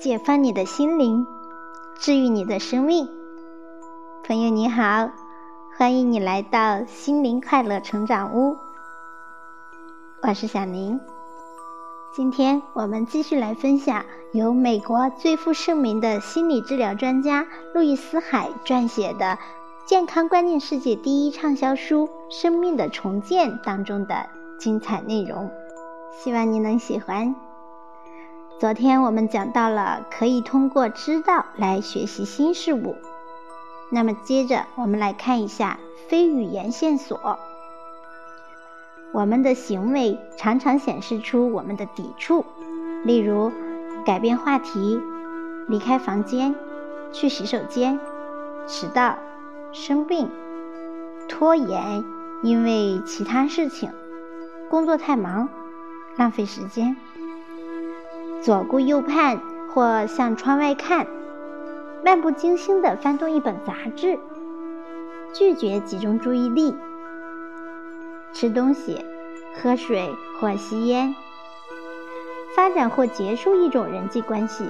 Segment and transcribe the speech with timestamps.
[0.00, 1.26] 解放你的心灵，
[1.98, 3.08] 治愈你的生命。
[4.22, 5.10] 朋友你好，
[5.76, 8.56] 欢迎你来到心灵快乐成长屋。
[10.22, 11.00] 我是小宁。
[12.14, 17.44] 今天我们继续来分享由美国最负盛名的心理治疗专家
[17.74, 19.26] 路易斯·海撰写的
[19.84, 24.28] 《健康观念世界第一畅销书《生命的重建》当中的
[24.60, 25.50] 精彩内容，
[26.12, 27.34] 希望你能喜欢。
[28.58, 32.96] 昨天我们讲到了可以通过知道来学习新事物，
[33.88, 35.78] 那么接着我们来看一下
[36.08, 37.38] 非语言线索。
[39.12, 42.44] 我们的行为常常显示出我们的抵触，
[43.04, 43.52] 例如
[44.04, 45.00] 改变话题、
[45.68, 46.56] 离开房间、
[47.12, 48.00] 去洗手间、
[48.66, 49.18] 迟到、
[49.70, 50.28] 生病、
[51.28, 52.04] 拖延，
[52.42, 53.92] 因为其他事情、
[54.68, 55.48] 工作太忙、
[56.16, 56.96] 浪费时间、
[58.40, 61.06] 左顾右盼或向窗外看、
[62.04, 64.18] 漫不经心地翻动一本杂志、
[65.32, 66.76] 拒绝集中注意力。
[68.32, 69.04] 吃东西、
[69.54, 71.14] 喝水或吸烟，
[72.54, 74.64] 发展或结束一种人际关系，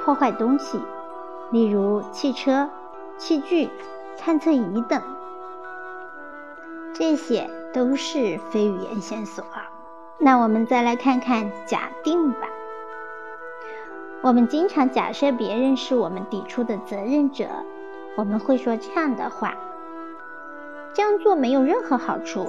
[0.00, 0.80] 破坏东西，
[1.52, 2.68] 例如汽车、
[3.16, 3.70] 器具、
[4.18, 5.00] 探测仪等，
[6.92, 9.44] 这些都是非语言线索。
[10.18, 12.48] 那我们再来看看假定吧。
[14.22, 17.46] 我们经常假设别人是我们抵触的责任者，
[18.16, 19.54] 我们会说这样的话。
[20.94, 22.48] 这样做没有任何好处。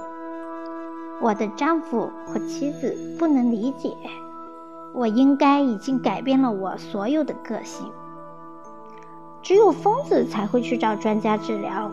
[1.20, 3.96] 我的丈夫或妻子不能理解。
[4.94, 7.92] 我应该已经改变了我所有的个性。
[9.42, 11.92] 只有疯子才会去找专家治疗。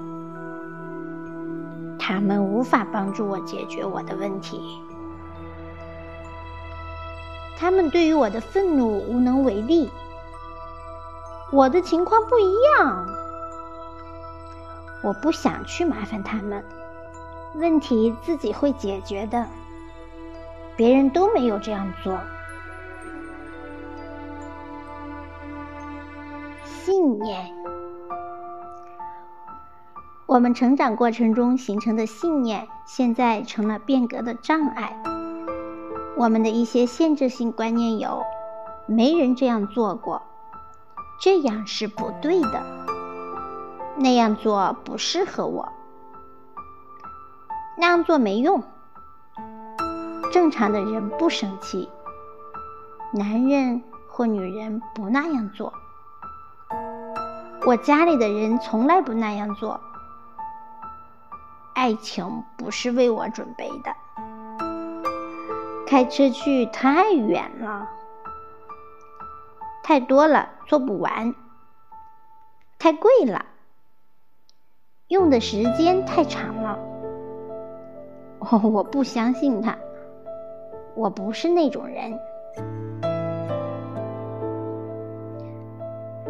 [1.99, 4.61] 他们无法帮助我解决我的问题。
[7.63, 9.89] 他们对于我的愤怒无能为力。
[11.53, 13.07] 我的情况不一样。
[15.05, 16.65] 我不想去麻烦他们，
[17.55, 19.47] 问题自己会解决的。
[20.75, 22.19] 别人都没有这样做。
[26.65, 27.55] 信念，
[30.27, 35.01] 我们成长过程中形成的信念，现在成了变革的障碍。
[36.17, 38.23] 我们的一些限制性观念有：
[38.87, 40.23] 没人这样做过，
[41.21, 42.63] 这样是不对的。
[43.97, 45.69] 那样做不适合我，
[47.77, 48.63] 那样做没用。
[50.33, 51.89] 正常的人不生气，
[53.13, 55.73] 男人或女人不那样做。
[57.67, 59.81] 我家里的人从来不那样做。
[61.75, 63.95] 爱情不是为我准备的。
[65.93, 67.87] 开车去太远了，
[69.85, 71.35] 太多了做不完，
[72.79, 73.45] 太贵了。
[75.09, 76.79] 用的时间太长了，
[78.73, 79.77] 我不相信他。
[80.95, 82.19] 我不是那种人。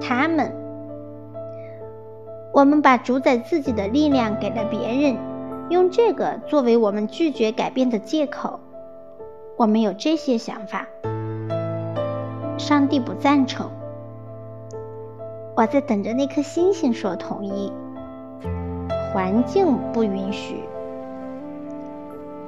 [0.01, 0.53] 他们，
[2.53, 5.17] 我们把主宰自己的力量给了别人，
[5.71, 8.59] 用这个作为我们拒绝改变的借口。
[9.57, 10.87] 我们有这些想法。
[12.59, 13.71] 上帝不赞成。
[15.55, 17.73] 我在等着那颗星星说同意。
[19.13, 20.63] 环境不允许，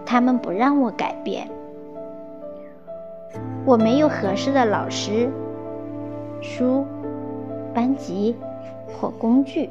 [0.06, 1.50] 他们不让我改变。
[3.66, 5.30] 我没有合适的老师、
[6.40, 6.86] 书、
[7.74, 8.34] 班级
[8.88, 9.68] 或工具。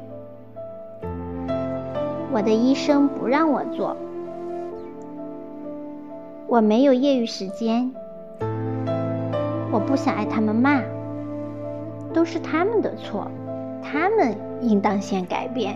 [2.32, 3.96] 我的医生不让我做。
[6.54, 7.90] 我没有业余时间。
[9.72, 10.80] 我不想挨他们骂。
[12.12, 13.28] 都是他们的错，
[13.82, 15.74] 他们应当先改变。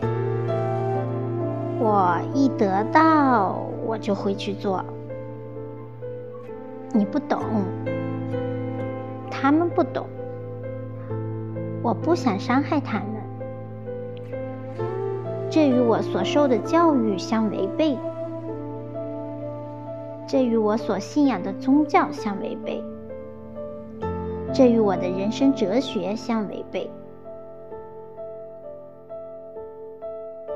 [1.81, 4.84] 我一得到，我就会去做。
[6.93, 7.41] 你不懂，
[9.32, 10.06] 他们不懂。
[11.82, 14.38] 我不想伤害他们，
[15.50, 17.99] 这与我所受的教育相违背，
[20.29, 22.85] 这与我所信仰的宗教相违背，
[24.53, 26.91] 这与我的人生哲学相违背。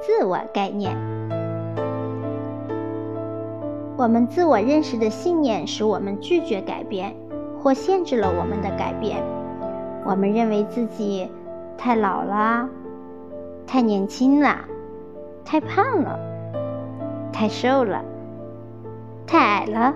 [0.03, 0.95] 自我概念，
[3.97, 7.17] 我们自我认识的信念使我们拒绝改变，
[7.59, 9.23] 或限制了我们的改变。
[10.05, 11.31] 我们认为自己
[11.79, 12.69] 太老了，
[13.67, 14.59] 太年轻了，
[15.47, 16.19] 太胖了，
[17.33, 18.05] 太瘦了，
[19.27, 19.95] 太矮了，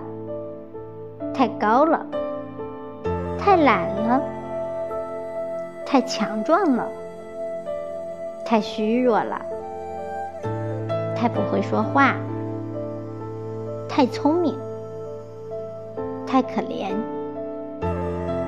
[1.33, 2.05] 太高了，
[3.37, 4.21] 太懒了，
[5.85, 6.87] 太强壮了，
[8.43, 9.39] 太虚弱了，
[11.15, 12.15] 太不会说话，
[13.87, 14.57] 太聪明，
[16.25, 16.91] 太可怜，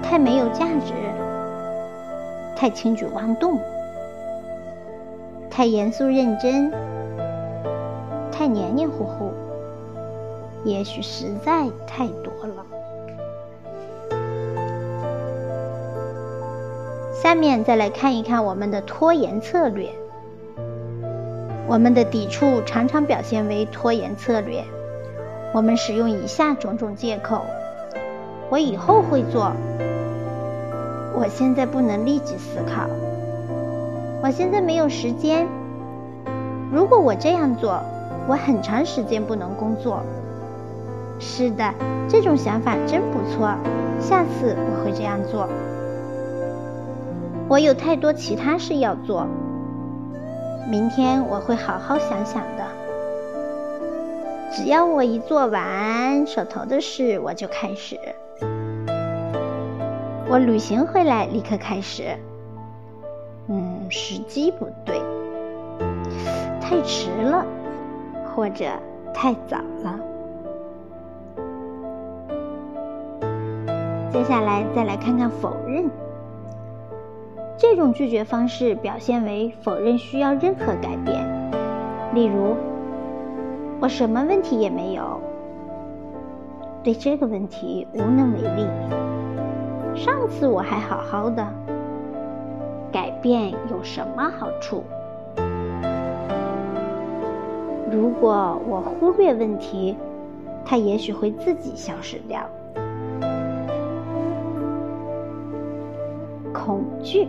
[0.01, 0.93] 太没有价值，
[2.55, 3.59] 太轻举妄动，
[5.49, 6.71] 太严肃认真，
[8.31, 9.31] 太黏黏糊糊，
[10.63, 12.65] 也许实在太多了。
[17.21, 19.89] 下面再来看一看我们的拖延策略。
[21.67, 24.63] 我们的抵触常常表现为拖延策略。
[25.53, 27.41] 我们使用以下种种借口：
[28.49, 29.51] 我以后会做；
[31.13, 32.87] 我现在不能立即思考；
[34.23, 35.45] 我现在没有时间；
[36.71, 37.79] 如果我这样做，
[38.27, 40.01] 我很长时间不能工作。
[41.19, 41.73] 是的，
[42.07, 43.53] 这种想法真不错。
[43.99, 45.47] 下次我会这样做。
[47.49, 49.27] 我有太多其他事要做，
[50.69, 52.63] 明天我会好好想想的。
[54.51, 57.99] 只要我一做完手头的事，我就开始。
[60.29, 62.03] 我旅行回来立刻开始。
[63.47, 65.01] 嗯，时机不对，
[66.61, 67.43] 太迟了，
[68.35, 68.65] 或者
[69.13, 69.99] 太早了。
[74.11, 75.89] 接下来再来看看否认。
[77.57, 81.51] 这种拒绝方式表现为否认需要任何改变，
[82.13, 82.55] 例如，
[83.79, 85.19] 我什么问题也没有，
[86.83, 88.65] 对这个问题无能为力。
[89.95, 91.45] 上次我还好好的，
[92.91, 94.83] 改变有什么好处？
[97.91, 99.97] 如果我忽略问题，
[100.63, 102.39] 它也许会自己消失掉。
[106.65, 107.27] 恐惧。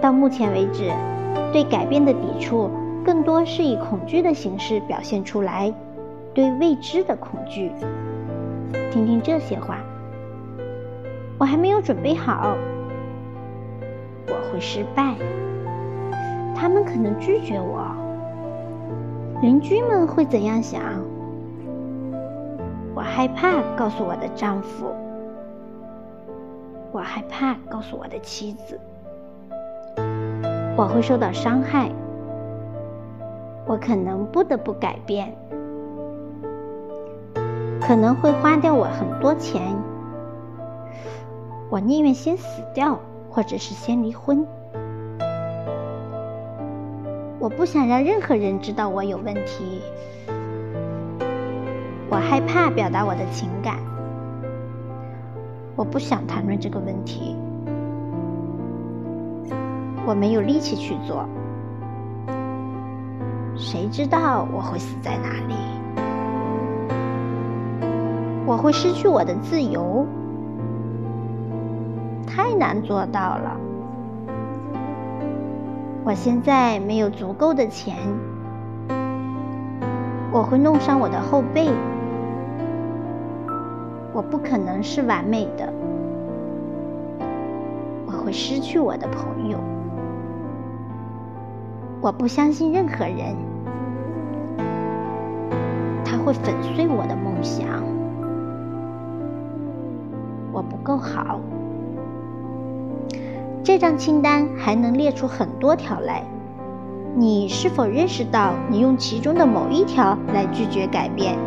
[0.00, 0.90] 到目前为止，
[1.52, 2.70] 对改变的抵触
[3.04, 5.72] 更多是以恐惧的形式表现出来，
[6.32, 7.70] 对未知的恐惧。
[8.90, 9.78] 听听这些话：
[11.38, 12.56] 我还没有准备好，
[14.28, 15.14] 我会失败，
[16.54, 17.84] 他们可能拒绝我，
[19.42, 20.80] 邻居们会怎样想？
[22.94, 24.86] 我害怕告诉我的丈夫，
[26.92, 28.78] 我害怕告诉我的妻子。
[30.76, 31.90] 我会受到伤害，
[33.66, 35.34] 我可能不得不改变，
[37.80, 39.76] 可能会花掉我很多钱，
[41.68, 42.98] 我宁愿先死掉，
[43.28, 44.46] 或者是先离婚。
[47.40, 49.80] 我不想让任何人知道我有问题，
[52.08, 53.76] 我害怕表达我的情感，
[55.78, 57.36] 我不想谈论这个问题。
[60.04, 61.24] 我没有力气去做，
[63.54, 65.54] 谁知道我会死在哪里？
[68.44, 70.04] 我会失去我的自由，
[72.26, 73.56] 太难做到了。
[76.02, 77.94] 我现在没有足够的钱，
[80.32, 81.70] 我会弄伤我的后背。
[84.18, 85.72] 我不可能是完美的，
[88.04, 89.56] 我会失去我的朋友。
[92.00, 93.36] 我不相信任何人，
[96.04, 97.68] 他会粉碎我的梦想。
[100.50, 101.38] 我不够好。
[103.62, 106.24] 这张清单还能列出很多条来。
[107.14, 111.38] 你是否认识到你用其中的某一条来拒绝改变？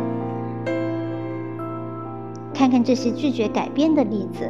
[2.62, 4.48] 看看这些拒绝改变的例子。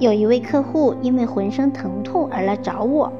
[0.00, 3.12] 有一位客户因为浑身疼痛而来找我。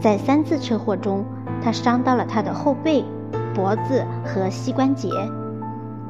[0.00, 1.24] 在三次车祸中，
[1.60, 3.04] 他伤到了他的后背、
[3.56, 5.08] 脖子和膝关节，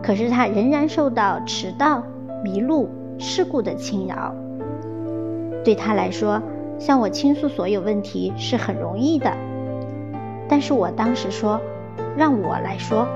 [0.02, 2.02] 可是他仍然受到迟到、
[2.44, 4.34] 迷路、事故的侵扰。
[5.64, 6.42] 对他来说，
[6.78, 9.34] 向我倾诉所有问题是很容易的，
[10.46, 11.58] 但是我当时说，
[12.18, 13.06] 让我来说。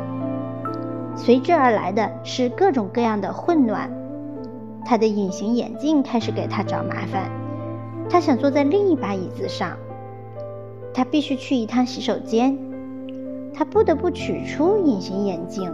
[1.16, 3.90] 随之而来的是各种各样的混乱。
[4.84, 7.28] 他的隐形眼镜开始给他找麻烦，
[8.08, 9.76] 他想坐在另一把椅子上。
[10.94, 12.56] 他必须去一趟洗手间，
[13.52, 15.72] 他不得不取出隐形眼镜。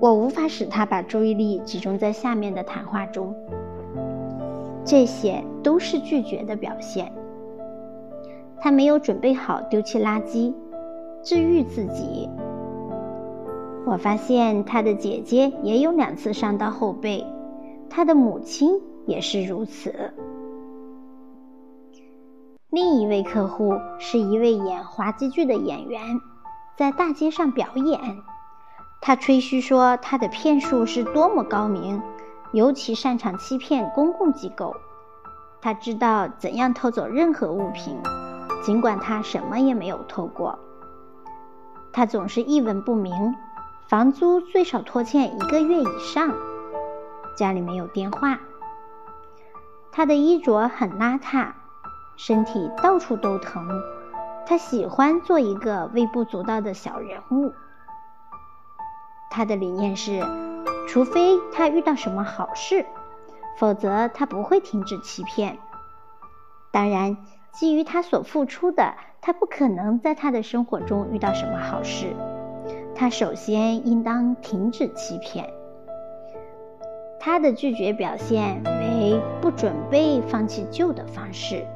[0.00, 3.34] 我无法使他把注意力集中在下面的谈话中。
[4.84, 7.10] 这些都是拒绝的表现。
[8.58, 10.52] 他没有准备好丢弃垃圾，
[11.22, 12.28] 治愈自己。
[13.86, 17.26] 我发现他的姐姐也有两次伤到后背，
[17.90, 20.14] 他的母亲也是如此。
[22.70, 26.00] 另一位客户是一位演滑稽剧的演员，
[26.76, 28.00] 在大街上表演。
[29.00, 32.00] 他吹嘘说他的骗术是多么高明，
[32.52, 34.74] 尤其擅长欺骗公共机构。
[35.60, 37.96] 他知道怎样偷走任何物品，
[38.62, 40.58] 尽管他什么也没有偷过。
[41.92, 43.12] 他总是一文不名，
[43.88, 46.34] 房租最少拖欠一个月以上，
[47.36, 48.40] 家里没有电话。
[49.92, 51.52] 他的衣着很邋遢。
[52.16, 53.82] 身体到处都疼，
[54.46, 57.52] 他喜欢做一个微不足道的小人物。
[59.30, 60.24] 他的理念是，
[60.88, 62.86] 除非他遇到什么好事，
[63.58, 65.58] 否则他不会停止欺骗。
[66.70, 67.16] 当然，
[67.50, 72.14] 基于他所付出的，他不可能在他的生活中遇到什么好事。
[72.94, 75.52] 他首先应当停止欺骗。
[77.18, 81.66] 他的拒绝表现为不准备放弃旧的方式。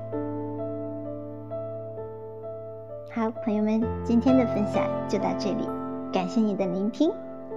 [3.11, 5.67] 好，朋友们，今天的分享就到这里，
[6.13, 7.11] 感谢你的聆听，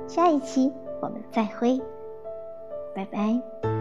[0.07, 1.79] 下一期我们再会，
[2.95, 3.80] 拜拜。